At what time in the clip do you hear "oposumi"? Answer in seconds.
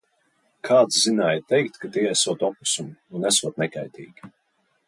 2.49-3.17